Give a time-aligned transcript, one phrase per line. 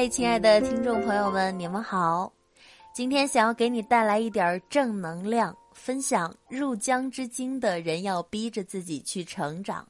[0.00, 2.32] 嗨，亲爱的听众朋友们，你们好！
[2.90, 9.86] 今天想要给你带来一点正能量，分享入江之鲸的人要逼着自己去成长。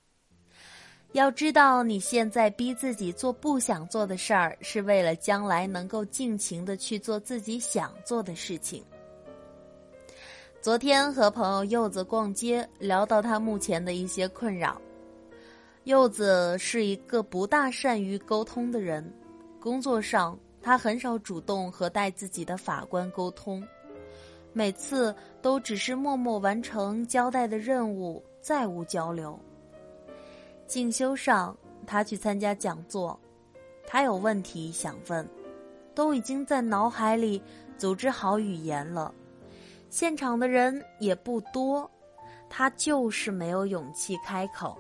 [1.13, 8.85] 要知道，你现在逼自己做不想做的事儿，是为了将来能够尽情的去做自己想做的事情。
[10.61, 14.83] 昨天和朋友柚子逛街，聊到他目前的一些困扰。
[15.85, 19.09] 柚子是一个不大善于沟通的人。
[19.61, 23.63] 工作上，他很少主动和带自己的法官沟通，
[24.55, 29.39] 每次都只是默默完成交代的任务，再无交流。
[30.67, 31.55] 进修上，
[31.87, 33.19] 他去参加讲座，
[33.87, 35.29] 他有问题想问，
[35.95, 37.43] 都已经在脑海里
[37.77, 39.13] 组织好语言了，
[39.91, 41.91] 现场的人也不多，
[42.49, 44.79] 他就是没有勇气开口。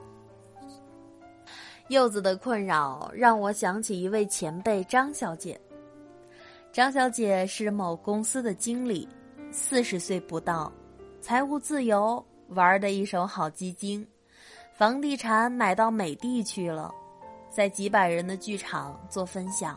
[1.90, 5.60] 柚子的困扰让我想起一位前辈张小姐。
[6.72, 9.08] 张小姐是某公司的经理，
[9.50, 10.72] 四十岁不到，
[11.20, 14.06] 财务自由，玩的一手好基金，
[14.72, 16.94] 房地产买到美的去了，
[17.50, 19.76] 在几百人的剧场做分享。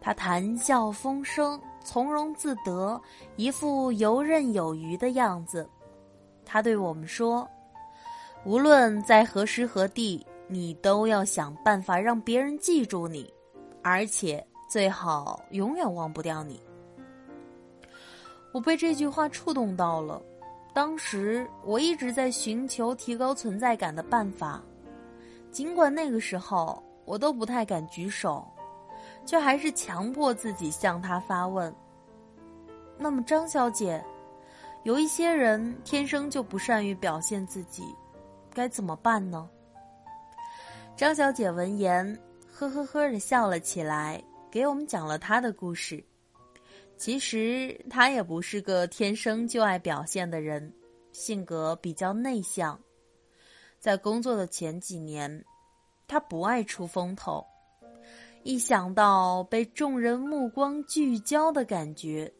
[0.00, 2.98] 她谈笑风生，从容自得，
[3.36, 5.68] 一副游刃有余的样子。
[6.46, 7.46] 她对我们说
[8.46, 13.32] ：“无论在何时何地。”你都要想办法让别人记住你，
[13.82, 16.60] 而且最好永远忘不掉你。
[18.52, 20.20] 我被这句话触动到了。
[20.74, 24.62] 当时我一直在寻求提高存在感的办法，
[25.50, 28.46] 尽管那个时候我都不太敢举手，
[29.26, 31.74] 却还是强迫自己向他发问。
[32.98, 34.02] 那么，张小姐，
[34.84, 37.84] 有一些人天生就不善于表现自己，
[38.54, 39.48] 该怎么办呢？
[40.94, 42.16] 张小姐闻言，
[42.52, 46.02] 呵呵呵的笑了起来，给我们讲了她的故事。
[46.96, 50.72] 其实她也不是个天生就爱表现的人，
[51.10, 52.78] 性格比较内向。
[53.80, 55.44] 在工作的前几年，
[56.06, 57.44] 她不爱出风头，
[58.44, 62.32] 一想到被众人目光聚焦的感觉，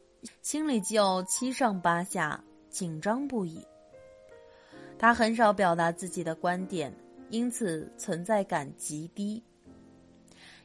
[0.43, 2.41] 心里就七上八下，
[2.71, 3.66] 紧张不已。
[4.98, 6.94] 她很少表达自己的观点。
[7.32, 9.43] 因此存在感极低。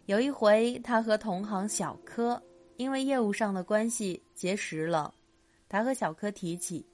[0.05, 2.41] 有一回，他和同行小柯
[2.75, 5.13] 因为业务上的关系结识了。
[5.69, 6.85] 他和小柯提起，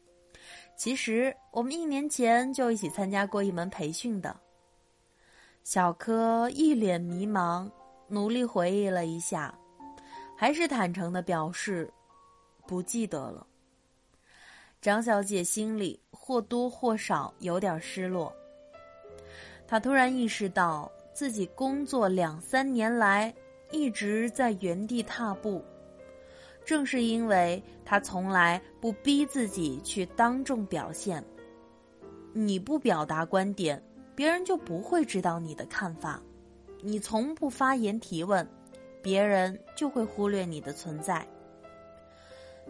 [0.78, 4.40] 其实我们一年前就一起参加过一门培训的。
[5.64, 7.68] 小柯一脸迷茫，
[8.08, 9.58] 努力回忆了一下，
[10.38, 11.92] 还是坦诚的表示
[12.68, 13.48] 不记得了。
[14.82, 18.32] 张小姐心里或多或少有点失落。
[19.74, 23.34] 他突然意识到，自己工作两三年来
[23.72, 25.66] 一直在原地踏步，
[26.64, 31.26] 正是因为他从来不逼自己去当众表现。
[32.34, 33.82] 你不表达观点，
[34.14, 36.22] 别人就不会知道你的看法；
[36.84, 38.48] 你从不发言提问，
[39.02, 41.28] 别人就会忽略你的存在。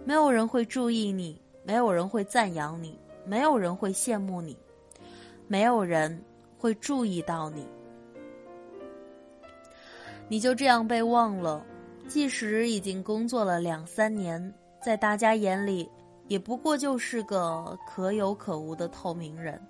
[0.06, 4.58] 没有人会注意你，没有人会赞扬你，没有人会羡慕你，
[5.50, 6.18] 没有人。
[6.64, 7.68] 会注意到你，
[10.30, 11.62] 你就这样被忘了。
[12.08, 15.92] 即使已经工作了两三年，在大家眼里，
[16.30, 19.62] 也不过就是个可有可无的透明人。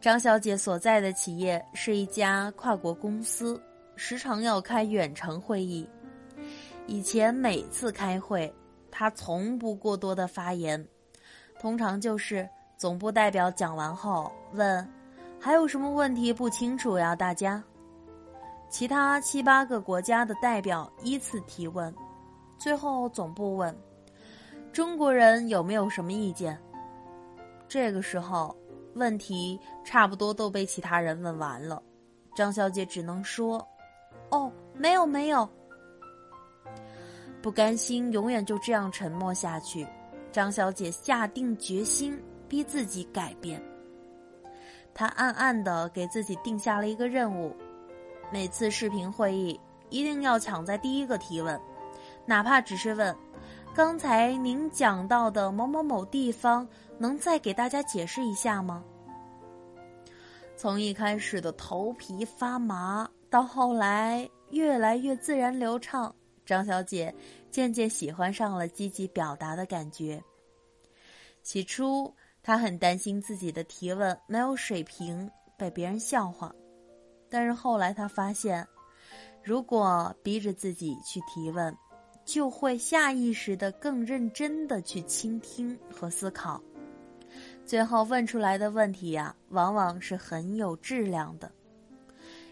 [0.00, 3.62] 张小姐所在的企业是一家跨国公司，
[3.94, 5.88] 时常要开远程会议。
[6.88, 8.52] 以前每次开会，
[8.90, 10.84] 她从不过多的发言，
[11.60, 14.95] 通常就是总部代表讲完后问。
[15.38, 17.14] 还有什么问题不清楚呀？
[17.14, 17.62] 大家，
[18.68, 21.94] 其他七八个国家的代表依次提问，
[22.58, 23.74] 最后总部问
[24.72, 26.58] ：“中国人有没有什么意见？”
[27.68, 28.56] 这个时候，
[28.94, 31.80] 问题差不多都被其他人问完了，
[32.34, 33.64] 张小姐只能说
[34.30, 35.48] ：“哦，没有，没有。”
[37.40, 39.86] 不甘心永远就这样沉默下去，
[40.32, 43.62] 张小姐下定决心逼自己改变。
[44.98, 47.54] 他暗暗的给自己定下了一个任务：
[48.32, 49.60] 每次视频会议
[49.90, 51.60] 一定要抢在第一个提问，
[52.24, 53.14] 哪怕只是问
[53.76, 56.66] “刚才您讲到的某某某地方，
[56.96, 58.82] 能再给大家解释一下吗？”
[60.56, 66.14] 从一开始的头皮发麻，到后来越来越自然流畅，
[66.46, 67.14] 张小姐
[67.50, 70.24] 渐渐喜欢上了积极表达的感觉。
[71.42, 72.10] 起初。
[72.46, 76.54] 他很担心自己的提问没有水平，被别人笑话。
[77.28, 78.64] 但是后来他发现，
[79.42, 81.76] 如果逼着自己去提问，
[82.24, 86.62] 就会下意识的更认真的去倾听和思考，
[87.64, 91.50] 最后问出来的问题呀，往往是很有质量的。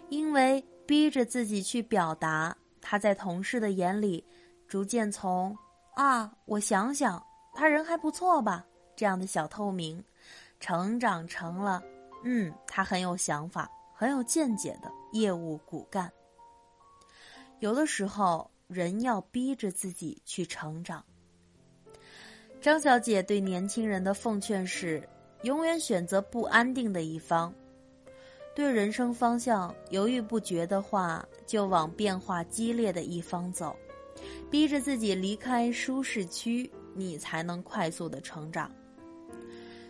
[0.08, 4.24] 因为逼着自己去表达，他在同事的眼里，
[4.66, 5.56] 逐渐从
[5.94, 7.24] 啊，我想想，
[7.54, 10.02] 他人还不错吧这样的小透明，
[10.60, 11.82] 成长成了
[12.24, 16.10] 嗯，他很有想法、很有见解的业务骨干。
[17.60, 21.04] 有的时候，人要逼着自己去成长。
[22.60, 25.06] 张小姐对年轻人的奉劝是：
[25.42, 27.52] 永远选择不安定的一方。
[28.54, 33.76] 对人生方向犹豫不决的话，就往变化激烈的一方走，
[34.50, 38.70] 逼着自己离开舒适区，你才能快速的成长。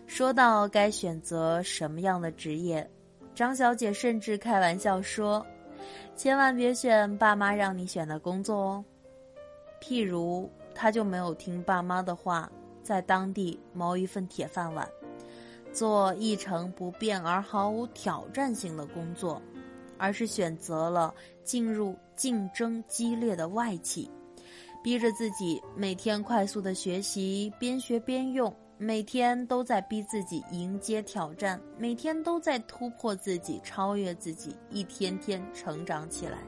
[0.06, 2.88] 说到该选择什么样的职业，
[3.34, 5.44] 张小姐甚至开玩笑说。
[6.16, 8.84] 千万别选爸妈让你选的工作哦。
[9.82, 12.50] 譬如，她就没有听爸妈的话，
[12.82, 14.88] 在当地谋一份铁饭碗，
[15.72, 19.42] 做一成不变而毫无挑战性的工作，
[19.98, 21.12] 而是选择了
[21.42, 24.08] 进入竞争激烈的外企，
[24.82, 28.54] 逼着自己每天快速的学习，边学边用。
[28.76, 36.38] 每天都在逼自己迎接挑战，每天都在突破自己、超越自己，一天天成长起来。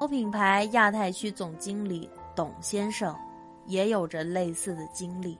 [0.00, 3.16] 某品牌亚太区总经理董先生
[3.66, 5.38] 也有着类似的经历。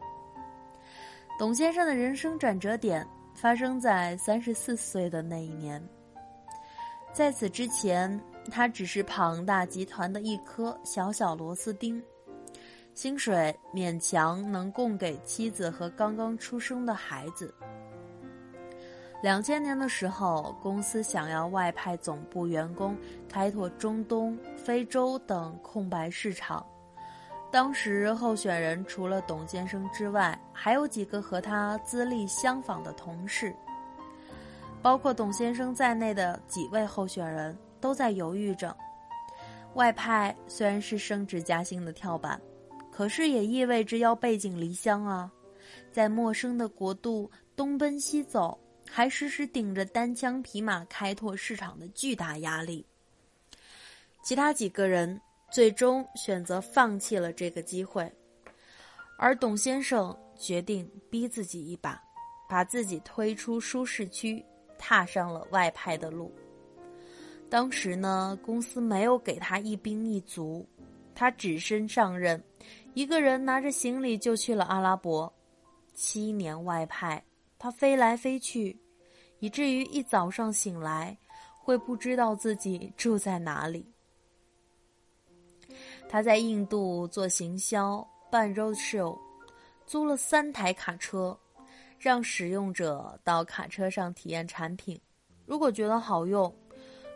[1.37, 3.05] 董先生的人生转折点
[3.35, 5.83] 发生在三十四岁的那一年，
[7.13, 8.19] 在此之前。
[8.51, 12.03] 他只是庞大集团的一颗小小螺丝钉，
[12.93, 17.55] 薪水勉强能供给妻子和刚刚出生的孩子。
[19.23, 22.97] 两千年的时候，公司想要外派总部员工
[23.29, 26.67] 开拓中东、非洲等空白市场，
[27.53, 33.55] 当时候选人除了董先生之外，还有几个和他资历相仿的同事，
[34.83, 37.57] 包括董先生在内的几位候选人。
[37.83, 38.75] 都在犹豫着，
[39.75, 42.41] 外派虽然是升职加薪的跳板，
[42.93, 45.31] 可是也意味着要背井离乡啊，
[45.91, 48.59] 在陌生的国度东奔西走，
[48.89, 52.87] 还时时顶着单枪匹马开拓市场的巨大压力。
[54.23, 55.21] 其他几个人
[55.51, 58.11] 最终选择放弃了这个机会，
[59.19, 62.01] 而董先生决定逼自己一把，
[62.49, 64.45] 把自己推出舒适区，
[64.79, 66.33] 踏上了外派的路。
[67.53, 70.67] 当时呢，公司没有给他一兵一卒，
[71.15, 72.43] 他只身上任，
[72.95, 75.31] 一个人拿着行李就去了阿拉伯。
[75.93, 77.23] 七年外派，
[77.59, 78.75] 他飞来飞去，
[79.39, 81.15] 以至于一早上醒来
[81.61, 83.87] 会不知道自己住在哪里。
[86.09, 89.19] 他在印度做行销，办 road show，
[89.85, 91.39] 租了三台卡车，
[91.99, 94.99] 让使用者到卡车上体验产品，
[95.45, 96.51] 如果觉得好用。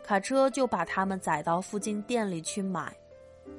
[0.07, 2.95] 卡车就把他们载到附近店里去买，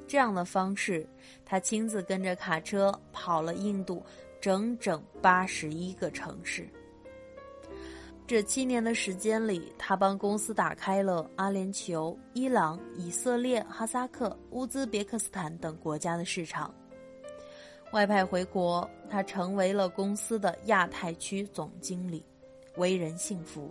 [0.06, 1.06] 这样的方式，
[1.44, 4.02] 他亲自跟着卡车跑了印度
[4.40, 6.66] 整整八十一个城市。
[8.26, 16.74] 这七年的时间里，他帮公司打开了阿联酋、伊朗、以色列、哈萨克、乌兹别克斯坦等国家的市场。
[17.92, 22.24] 外派回国，他成为了公司的亚太区总经理，
[22.76, 23.70] 为人幸福。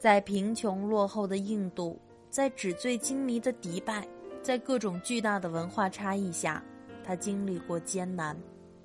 [0.00, 4.08] 在贫穷落后的印度，在纸醉金迷的迪拜，
[4.40, 6.64] 在各种巨大的文化差异下，
[7.04, 8.34] 他经历过艰难，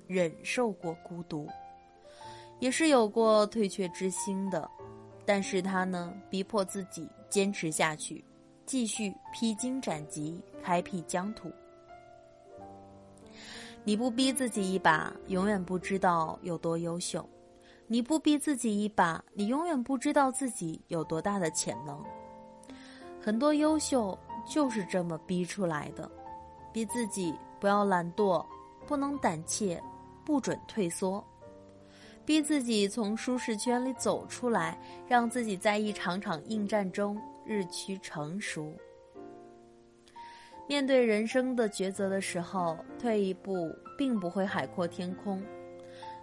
[0.06, 1.48] 忍受过孤独，
[2.60, 4.70] 也是有过退却之心的。
[5.24, 8.22] 但是他呢，逼迫自己坚持下去，
[8.66, 11.50] 继续披荆斩棘，开辟疆土。
[13.84, 17.26] 你不逼自己一把，永远不知道有多优秀。
[17.88, 22.02] 你不逼自己一把，你永远不知道自己有多大的潜能。
[23.20, 26.10] 很多优秀就是这么逼出来的，
[26.72, 28.44] 逼自己不要懒惰，
[28.88, 29.80] 不能胆怯，
[30.24, 31.24] 不准退缩，
[32.24, 34.76] 逼自己从舒适圈里走出来，
[35.06, 38.72] 让自己在一场场应战中日趋成熟。
[40.68, 45.40] 面对人生的抉择的时候，退一步并不会海阔天空，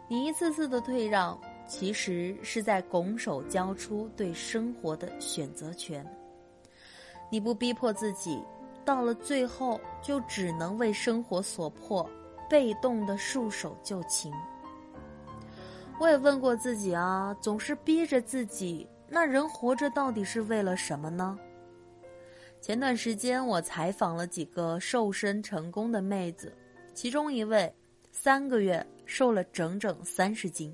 [0.09, 1.39] 你一次次的退让。
[1.67, 6.05] 其实是在拱手交出对生活的选择权。
[7.31, 8.41] 你不逼迫自己，
[8.85, 12.07] 到了最后就只能为生活所迫，
[12.49, 14.31] 被动的束手就擒。
[15.99, 21.39] 我也问过自己啊，总是逼着自己，那人活着到底是为了什么呢？
[22.61, 26.55] 前段时间我采访了几个瘦身成功的妹子，
[26.93, 27.73] 其中一位
[28.11, 30.73] 三个月瘦了整整三十斤，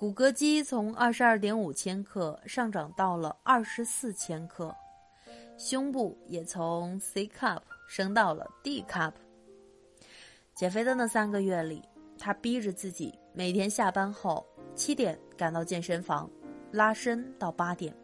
[0.00, 4.74] 骨骼肌从二十二点五千克上涨到了二十四千克，
[5.58, 9.12] 胸部也从 C cup 升到了 D cup。
[10.54, 11.86] 减肥的那三个月里，
[12.18, 14.42] 他逼着自己每天下班后
[14.74, 16.30] 七点赶到健身房，
[16.72, 17.94] 拉伸到八点，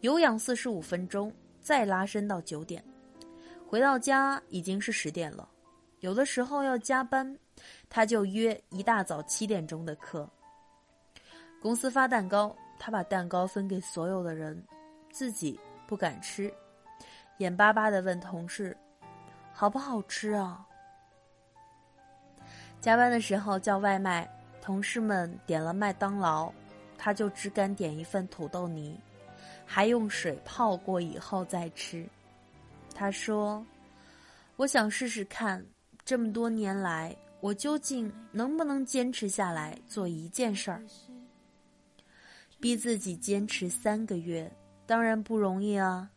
[0.00, 1.30] 有氧四十五分钟，
[1.60, 2.82] 再拉伸到九点。
[3.66, 5.46] 回到家已经是十点了，
[6.00, 7.38] 有的时候要加班，
[7.90, 10.26] 他就约一大早七点钟的课。
[11.60, 14.62] 公司发蛋糕，他把蛋糕分给所有的人，
[15.10, 16.52] 自己不敢吃，
[17.38, 18.76] 眼巴巴的问同事
[19.52, 20.64] ：“好不好吃啊？”
[22.80, 24.30] 加班的时候叫外卖，
[24.62, 26.52] 同事们点了麦当劳，
[26.96, 28.96] 他就只敢点一份土豆泥，
[29.66, 32.08] 还用水泡过以后再吃。
[32.94, 33.66] 他说
[34.54, 35.64] ：“我想试试看，
[36.04, 40.80] 这么多年来，我究竟能不能坚持下来做一件事儿？
[42.60, 44.50] 逼自己坚持三个月，
[44.86, 46.10] 当然不容易啊。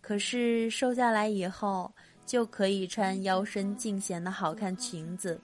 [0.00, 1.92] 可是瘦下来以后，
[2.24, 5.40] 就可以穿腰身尽显的好看裙子。”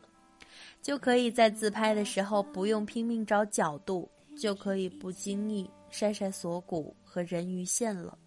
[0.83, 8.19] 就可以在自拍的时候不用拼命找角度，就可以不经意晒晒锁骨和人鱼线了。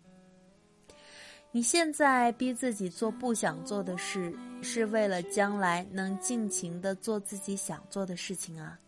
[1.52, 8.80] 你现在逼自己做不想做的事，是为了将来能尽情的做自己想做的事情啊。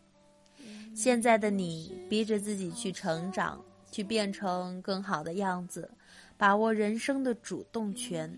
[0.98, 5.88] 现在的你逼着自己去成长，去变成更好的样子，
[6.40, 8.36] 把握人生的主动权。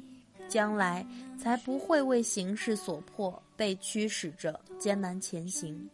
[0.50, 1.06] 将来
[1.42, 5.89] 才不会为形势所迫，被驱使着艰难前行。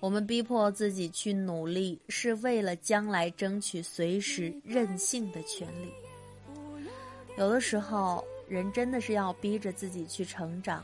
[0.00, 5.92] 我们逼迫自己去努力，是为了将来争取随时任性的权利。
[7.36, 10.82] 有的时候，人真的是要逼着自己去成长，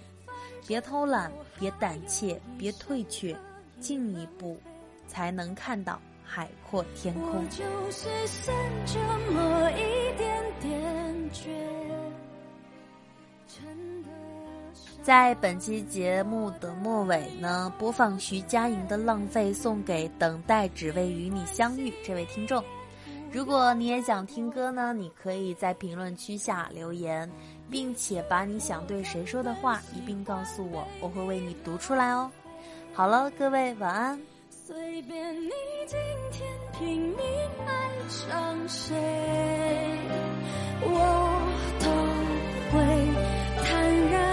[0.67, 3.35] 别偷懒，别胆怯，别退却，
[3.83, 4.57] 进一步，
[5.09, 7.45] 才能看到海阔天空。
[15.03, 22.63] 在本期节目的末尾呢，播放徐佳莹的《浪费》，送给等待只为与你相遇这位听众。
[23.33, 27.29] 如果你也想听歌呢，你可以在评论区下留言，
[27.69, 32.31] 并且把你想对谁说的话一并告诉我，我会为你读出来哦。
[32.95, 34.21] 好了，各位晚安。
[34.51, 35.51] 随便你
[35.87, 35.99] 今
[36.31, 36.47] 天
[36.79, 37.17] 拼命
[37.67, 37.73] 爱
[38.07, 38.95] 上谁，
[40.83, 41.41] 我
[41.81, 41.87] 都
[42.71, 42.77] 会。
[43.65, 43.71] 坦
[44.11, 44.32] 然